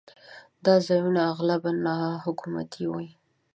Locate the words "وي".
2.93-3.09